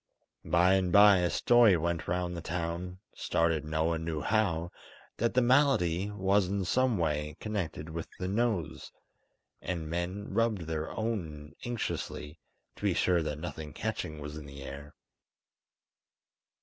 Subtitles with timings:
[0.43, 4.71] By and bye a story went round the town, started no one knew how,
[5.17, 8.91] that the malady was in some way connected with the nose;
[9.61, 12.39] and men rubbed their own anxiously,
[12.77, 14.95] to be sure that nothing catching was in the air.